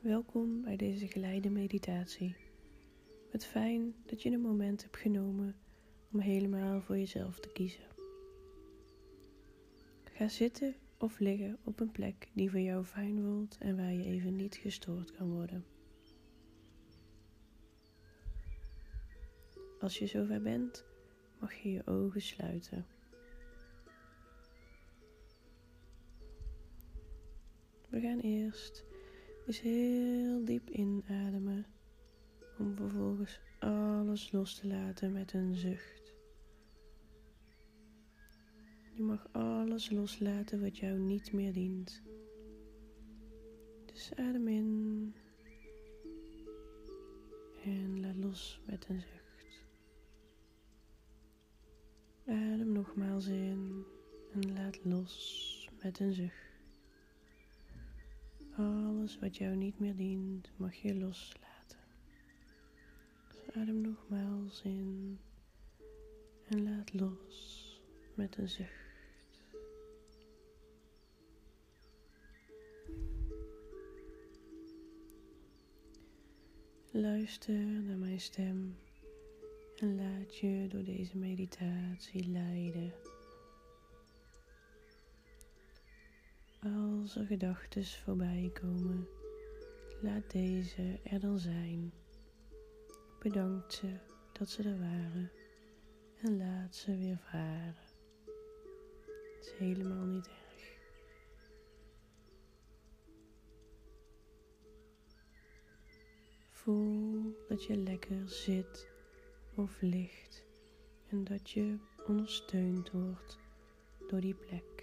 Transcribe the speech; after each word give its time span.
Welkom 0.00 0.62
bij 0.62 0.76
deze 0.76 1.06
geleide 1.06 1.50
meditatie. 1.50 2.36
Het 3.30 3.44
fijn 3.44 3.94
dat 4.06 4.22
je 4.22 4.30
een 4.30 4.40
moment 4.40 4.82
hebt 4.82 4.96
genomen 4.96 5.56
om 6.12 6.20
helemaal 6.20 6.80
voor 6.80 6.98
jezelf 6.98 7.40
te 7.40 7.48
kiezen. 7.52 7.84
Ga 10.04 10.28
zitten 10.28 10.74
of 10.98 11.18
liggen 11.18 11.58
op 11.64 11.80
een 11.80 11.90
plek 11.90 12.28
die 12.32 12.50
voor 12.50 12.60
jou 12.60 12.84
fijn 12.84 13.22
voelt 13.22 13.58
en 13.58 13.76
waar 13.76 13.92
je 13.92 14.04
even 14.04 14.36
niet 14.36 14.56
gestoord 14.56 15.12
kan 15.12 15.30
worden. 15.32 15.64
Als 19.80 19.98
je 19.98 20.06
zover 20.06 20.42
bent, 20.42 20.84
mag 21.40 21.54
je 21.54 21.70
je 21.70 21.86
ogen 21.86 22.22
sluiten. 22.22 22.86
We 27.88 28.00
gaan 28.00 28.20
eerst 28.20 28.87
eens 29.48 29.60
heel 29.60 30.44
diep 30.44 30.70
inademen 30.70 31.66
om 32.58 32.76
vervolgens 32.76 33.40
alles 33.58 34.32
los 34.32 34.54
te 34.54 34.66
laten 34.66 35.12
met 35.12 35.32
een 35.32 35.54
zucht. 35.54 36.14
Je 38.94 39.02
mag 39.02 39.28
alles 39.32 39.90
loslaten 39.90 40.60
wat 40.60 40.78
jou 40.78 40.98
niet 40.98 41.32
meer 41.32 41.52
dient. 41.52 42.02
Dus 43.86 44.12
adem 44.14 44.48
in 44.48 45.14
en 47.64 48.00
laat 48.00 48.16
los 48.16 48.60
met 48.66 48.88
een 48.88 49.00
zucht. 49.00 49.64
Adem 52.26 52.72
nogmaals 52.72 53.26
in 53.26 53.84
en 54.32 54.52
laat 54.52 54.84
los 54.84 55.68
met 55.82 56.00
een 56.00 56.12
zucht. 56.12 56.47
Alles 58.58 59.18
wat 59.18 59.36
jou 59.36 59.56
niet 59.56 59.78
meer 59.78 59.96
dient, 59.96 60.50
mag 60.56 60.74
je 60.74 60.94
loslaten. 60.94 61.78
Dus 63.28 63.54
adem 63.54 63.80
nogmaals 63.80 64.62
in 64.62 65.18
en 66.48 66.62
laat 66.62 66.92
los 66.94 67.80
met 68.14 68.36
een 68.36 68.48
zucht. 68.48 68.86
Luister 76.90 77.54
naar 77.64 77.96
mijn 77.98 78.20
stem 78.20 78.76
en 79.76 79.96
laat 79.96 80.36
je 80.36 80.66
door 80.68 80.84
deze 80.84 81.16
meditatie 81.16 82.28
leiden. 82.28 82.92
Als 86.62 87.16
er 87.16 87.26
gedachten 87.26 87.84
voorbij 87.84 88.50
komen, 88.52 89.08
laat 90.00 90.30
deze 90.30 91.00
er 91.04 91.20
dan 91.20 91.38
zijn. 91.38 91.92
Bedank 93.18 93.72
ze 93.72 93.98
dat 94.32 94.48
ze 94.48 94.62
er 94.62 94.78
waren 94.78 95.30
en 96.22 96.36
laat 96.36 96.74
ze 96.74 96.96
weer 96.96 97.18
varen. 97.18 97.74
Het 99.36 99.46
is 99.46 99.52
helemaal 99.58 100.04
niet 100.04 100.26
erg. 100.26 100.76
Voel 106.50 107.36
dat 107.48 107.64
je 107.64 107.76
lekker 107.76 108.28
zit 108.28 108.90
of 109.54 109.80
ligt 109.80 110.44
en 111.08 111.24
dat 111.24 111.50
je 111.50 111.78
ondersteund 112.06 112.90
wordt 112.90 113.38
door 114.08 114.20
die 114.20 114.34
plek. 114.34 114.77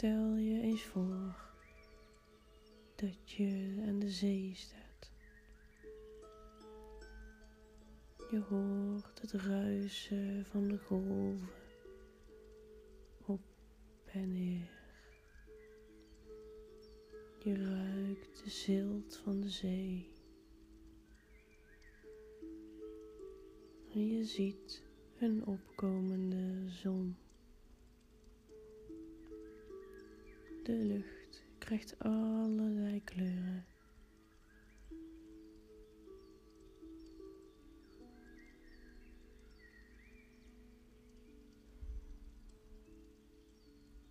Stel 0.00 0.36
je 0.36 0.60
eens 0.60 0.82
voor 0.82 1.34
dat 2.94 3.30
je 3.30 3.82
aan 3.86 3.98
de 3.98 4.10
zee 4.10 4.52
staat. 4.54 5.10
Je 8.30 8.40
hoort 8.48 9.20
het 9.20 9.32
ruisen 9.32 10.46
van 10.46 10.68
de 10.68 10.78
golven 10.78 11.48
op 13.26 13.40
en 14.04 14.32
neer. 14.32 14.70
Je 17.38 17.64
ruikt 17.64 18.44
de 18.44 18.50
zilt 18.50 19.16
van 19.16 19.40
de 19.40 19.50
zee. 19.50 20.08
En 23.92 24.06
je 24.06 24.24
ziet 24.24 24.82
een 25.18 25.46
opkomende 25.46 26.68
zon. 26.68 27.16
De 30.70 30.76
lucht 30.76 31.42
krijgt 31.58 31.98
allerlei 31.98 33.04
kleuren. 33.04 33.64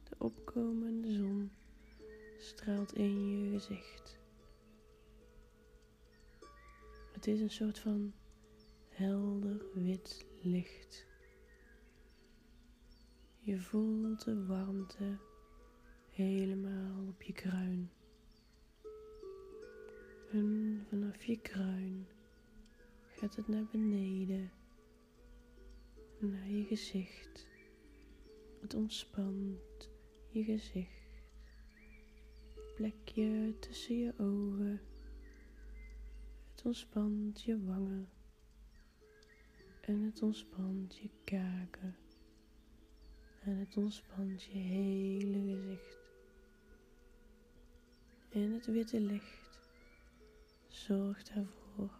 De 0.04 0.16
opkomende 0.18 1.14
zon 1.14 1.52
straalt 2.38 2.94
in 2.94 3.30
je 3.30 3.52
gezicht. 3.52 4.20
Het 7.14 7.28
is 7.28 7.42
een 7.42 7.50
soort 7.50 7.80
van 7.80 8.14
helder 8.90 9.66
wit 9.74 10.26
licht. 10.42 11.08
Je 13.40 13.60
voelt 13.60 14.24
de 14.24 14.46
warmte 14.46 15.18
helemaal 16.24 17.08
op 17.08 17.22
je 17.22 17.34
kruin. 17.34 17.92
En 20.32 20.82
vanaf 20.90 21.24
je 21.24 21.40
kruin 21.40 22.08
gaat 23.08 23.36
het 23.36 23.48
naar 23.48 23.66
beneden, 23.72 24.52
naar 26.20 26.50
je 26.50 26.64
gezicht. 26.64 27.48
Het 28.62 28.74
ontspant 28.74 29.90
je 30.30 30.44
gezicht. 30.44 31.24
Plekje 32.76 33.56
tussen 33.60 33.98
je 33.98 34.14
ogen. 34.18 34.82
Het 36.52 36.66
ontspant 36.66 37.42
je 37.42 37.66
wangen. 37.66 38.10
En 39.82 40.02
het 40.02 40.22
ontspant 40.22 40.98
je 40.98 41.10
kaken. 41.24 41.96
En 43.40 43.58
het 43.58 43.78
ontspant 43.78 44.44
je 44.44 44.58
hele 44.58 45.40
gezicht. 45.40 45.99
En 48.30 48.52
het 48.52 48.66
witte 48.66 49.00
licht 49.00 49.60
zorgt 50.68 51.30
ervoor 51.30 52.00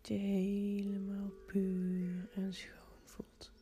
dat 0.00 0.08
je 0.08 0.14
helemaal 0.14 1.30
puur 1.46 2.28
en 2.34 2.54
schoon 2.54 2.98
voelt. 3.04 3.52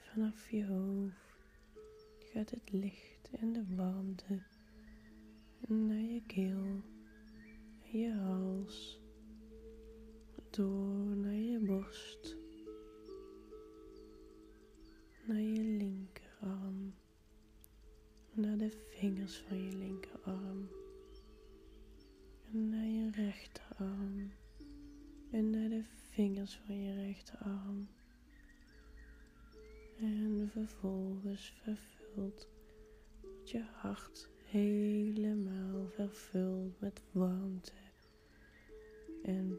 Vanaf 0.00 0.50
je 0.50 0.66
hoofd 0.66 1.30
gaat 2.32 2.50
het 2.50 2.72
licht 2.72 3.30
en 3.40 3.52
de 3.52 3.64
warmte 3.76 4.42
naar 5.66 6.00
je 6.00 6.22
keel 6.26 6.82
en 7.92 7.98
je 7.98 8.12
hals, 8.12 9.00
door 10.50 11.16
naar 11.16 11.32
je 11.32 11.58
borst, 11.58 12.36
naar 15.26 15.40
je 15.40 15.59
de 18.70 18.86
vingers 18.88 19.36
van 19.36 19.62
je 19.62 19.76
linkerarm. 19.76 20.68
En 22.52 22.68
naar 22.68 22.86
je 22.86 23.10
rechterarm. 23.10 24.32
En 25.30 25.50
naar 25.50 25.68
de 25.68 25.84
vingers 26.10 26.60
van 26.66 26.82
je 26.82 26.94
rechterarm. 26.94 27.88
En 29.98 30.48
vervolgens 30.52 31.54
vervult 31.62 32.48
je 33.44 33.62
hart 33.72 34.28
helemaal 34.44 35.86
vervuld 35.88 36.80
met 36.80 37.02
warmte 37.12 37.72
en 39.22 39.58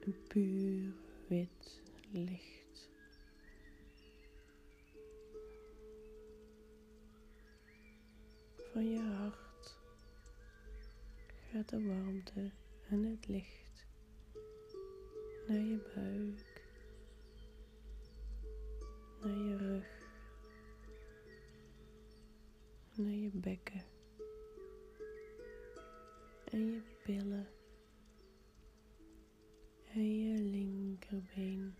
een 0.00 0.16
puur 0.28 0.92
wit 1.28 1.82
licht. 2.10 2.61
Van 8.72 8.90
je 8.90 9.00
hart. 9.00 9.78
Gaat 11.50 11.68
de 11.68 11.86
warmte 11.86 12.50
en 12.88 13.04
het 13.04 13.28
licht 13.28 13.86
naar 15.46 15.58
je 15.58 15.78
buik, 15.94 16.62
naar 19.20 19.38
je 19.38 19.56
rug, 19.56 19.86
naar 22.96 23.14
je 23.14 23.30
bekken 23.32 23.82
en 26.44 26.66
je 26.66 26.80
billen 27.04 27.48
en 29.92 30.18
je 30.18 30.38
linkerbeen 30.42 31.74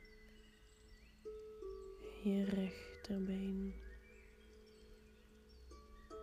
en 2.24 2.30
je 2.30 2.44
rechterbeen 2.44 3.81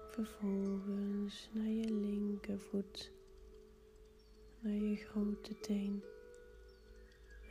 Vervolgens 0.10 1.50
naar 1.54 1.68
je 1.68 1.92
linkervoet, 1.92 3.12
naar 4.60 4.74
je 4.74 4.96
grote 4.96 5.60
teen 5.60 6.04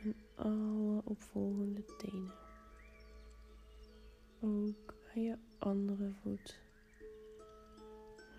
en 0.03 0.15
alle 0.35 1.01
opvolgende 1.03 1.83
tenen. 1.97 2.33
Ook 4.39 4.93
aan 5.15 5.23
je 5.23 5.37
andere 5.57 6.11
voet. 6.21 6.59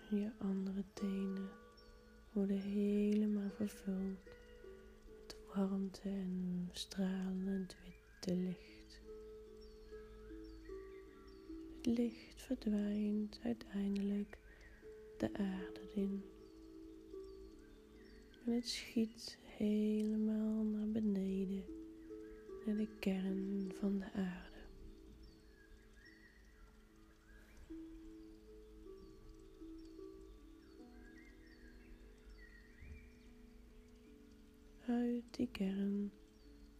Je 0.09 0.31
andere 0.37 0.83
tenen 0.93 1.49
worden 2.31 2.57
helemaal 2.57 3.49
vervuld 3.49 4.19
met 5.05 5.35
warmte 5.53 6.09
en 6.09 6.69
stralend 6.71 7.75
witte 7.83 8.35
licht. 8.35 8.70
Licht 11.83 12.41
verdwijnt 12.41 13.39
uiteindelijk 13.43 14.37
de 15.17 15.29
aarde 15.33 15.81
in. 15.93 16.23
En 18.45 18.53
het 18.53 18.67
schiet 18.67 19.37
helemaal 19.43 20.63
naar 20.63 20.87
beneden, 20.87 21.63
naar 22.65 22.75
de 22.75 22.87
kern 22.99 23.71
van 23.79 23.97
de 23.97 24.11
aarde. 24.13 24.59
Uit 34.85 35.23
die 35.31 35.49
kern 35.51 36.11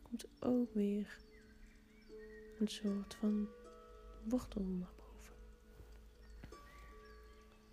komt 0.01 0.25
ook 0.39 0.74
weer 0.74 1.18
een 2.59 2.68
soort 2.68 3.13
van 3.13 3.47
wortel 4.23 4.63
naar 4.63 4.94
boven. 4.97 5.35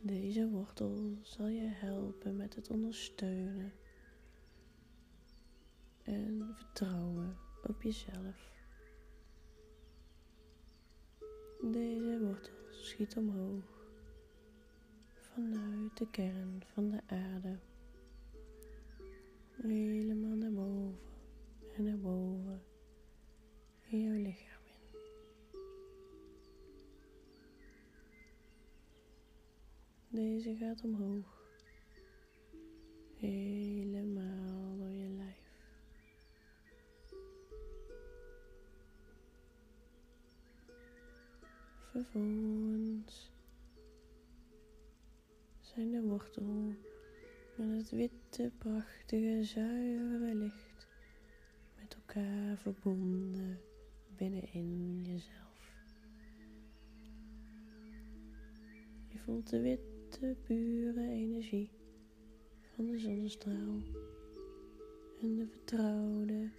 Deze 0.00 0.48
wortel 0.48 1.18
zal 1.22 1.46
je 1.46 1.66
helpen 1.66 2.36
met 2.36 2.54
het 2.54 2.70
ondersteunen 2.70 3.72
en 6.02 6.50
vertrouwen 6.54 7.36
op 7.62 7.82
jezelf. 7.82 8.56
Deze 11.62 12.18
wortel 12.20 12.54
schiet 12.70 13.16
omhoog 13.16 13.78
vanuit 15.10 15.96
de 15.96 16.10
kern 16.10 16.62
van 16.72 16.90
de 16.90 17.00
aarde. 17.06 17.58
Deze 30.38 30.56
gaat 30.56 30.84
omhoog. 30.84 31.42
Helemaal 33.16 34.76
door 34.76 34.90
je 34.90 35.08
lijf. 35.08 35.36
Vervolgens 41.90 43.30
zijn 45.60 45.90
de 45.90 46.02
wortel 46.02 46.74
en 47.56 47.68
het 47.68 47.90
witte, 47.90 48.50
prachtige, 48.58 49.44
zuivere 49.44 50.34
licht 50.34 50.86
met 51.80 51.94
elkaar 51.94 52.56
verbonden 52.56 53.60
binnenin 54.16 55.02
jezelf. 55.02 55.72
Je 59.08 59.18
voelt 59.18 59.50
de 59.50 59.60
witte, 59.60 59.97
pure 60.18 61.08
energie 61.08 61.70
van 62.74 62.86
de 62.86 62.98
zonnestraal 62.98 63.82
en 65.20 65.36
de 65.36 65.46
vertrouwde, 65.46 66.50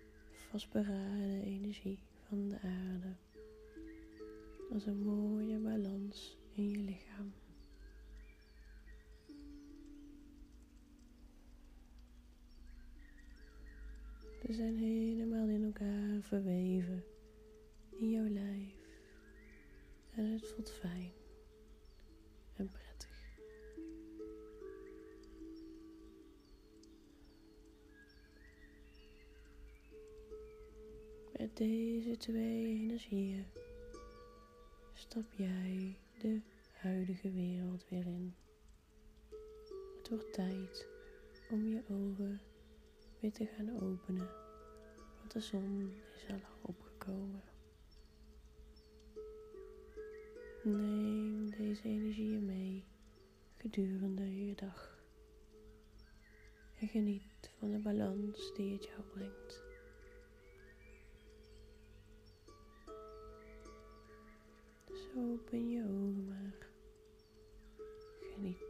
vastberaden 0.49 1.41
energie 1.43 1.99
van 2.27 2.49
de 2.49 2.55
aarde 2.61 3.15
als 4.73 4.85
een 4.85 5.03
mooie 5.03 5.57
balans 5.57 6.37
in 6.51 6.69
je 6.69 6.77
lichaam. 6.77 7.33
Ze 14.45 14.53
zijn 14.53 14.77
helemaal 14.77 15.47
in 15.47 15.63
elkaar 15.63 16.21
verweven 16.21 17.03
in 17.89 18.09
jouw 18.09 18.27
lijf. 18.27 18.77
En 20.15 20.25
het 20.25 20.47
voelt 20.47 20.71
fijn 20.71 21.18
Met 31.49 31.57
deze 31.57 32.17
twee 32.17 32.65
energieën 32.65 33.45
stap 34.93 35.33
jij 35.33 35.97
de 36.19 36.41
huidige 36.71 37.31
wereld 37.31 37.85
weer 37.89 38.05
in. 38.05 38.35
Het 39.97 40.09
wordt 40.09 40.33
tijd 40.33 40.87
om 41.49 41.67
je 41.67 41.81
ogen 41.89 42.41
weer 43.19 43.31
te 43.31 43.45
gaan 43.45 43.81
openen, 43.81 44.29
want 45.17 45.31
de 45.31 45.39
zon 45.39 45.93
is 46.15 46.31
al 46.31 46.39
opgekomen. 46.61 47.43
Neem 50.63 51.49
deze 51.49 51.83
energieën 51.83 52.45
mee 52.45 52.83
gedurende 53.57 54.45
je 54.45 54.55
dag 54.55 55.03
en 56.79 56.87
geniet 56.87 57.51
van 57.57 57.71
de 57.71 57.79
balans 57.79 58.53
die 58.55 58.73
het 58.73 58.83
jou 58.85 59.01
brengt. 59.01 59.68
Open 65.17 65.69
je 65.69 65.83
ogen 65.83 66.25
maar. 66.27 66.67
Geniet. 68.33 68.68